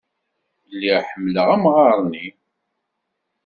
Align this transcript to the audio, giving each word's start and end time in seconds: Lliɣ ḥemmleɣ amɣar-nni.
Lliɣ 0.71 1.01
ḥemmleɣ 1.09 1.47
amɣar-nni. 1.55 2.27